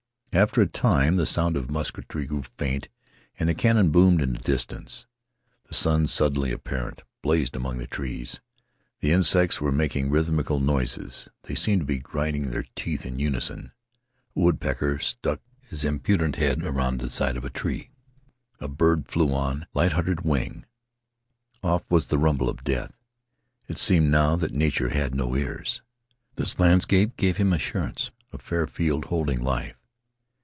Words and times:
After 0.33 0.61
a 0.61 0.65
time 0.65 1.17
the 1.17 1.25
sound 1.25 1.57
of 1.57 1.69
musketry 1.69 2.25
grew 2.25 2.41
faint 2.41 2.87
and 3.37 3.49
the 3.49 3.53
cannon 3.53 3.89
boomed 3.91 4.21
in 4.21 4.31
the 4.31 4.39
distance. 4.39 5.05
The 5.67 5.73
sun, 5.73 6.07
suddenly 6.07 6.53
apparent, 6.53 7.01
blazed 7.21 7.53
among 7.53 7.79
the 7.79 7.85
trees. 7.85 8.39
The 9.01 9.11
insects 9.11 9.59
were 9.59 9.73
making 9.73 10.09
rhythmical 10.09 10.61
noises. 10.61 11.27
They 11.43 11.53
seemed 11.55 11.81
to 11.81 11.85
be 11.85 11.99
grinding 11.99 12.43
their 12.43 12.63
teeth 12.77 13.05
in 13.05 13.19
unison. 13.19 13.73
A 14.33 14.39
woodpecker 14.39 14.99
stuck 14.99 15.41
his 15.63 15.83
impudent 15.83 16.37
head 16.37 16.63
around 16.63 17.01
the 17.01 17.09
side 17.09 17.35
of 17.35 17.43
a 17.43 17.49
tree. 17.49 17.89
A 18.61 18.69
bird 18.69 19.09
flew 19.09 19.33
on 19.33 19.67
lighthearted 19.73 20.21
wing. 20.21 20.65
Off 21.61 21.83
was 21.89 22.05
the 22.05 22.17
rumble 22.17 22.47
of 22.47 22.63
death. 22.63 22.93
It 23.67 23.77
seemed 23.77 24.09
now 24.09 24.37
that 24.37 24.53
Nature 24.53 24.91
had 24.91 25.13
no 25.13 25.35
ears. 25.35 25.81
This 26.37 26.57
landscape 26.57 27.17
gave 27.17 27.35
him 27.35 27.51
assurance. 27.51 28.11
A 28.31 28.37
fair 28.37 28.65
field 28.65 29.03
holding 29.05 29.41
life. 29.41 29.75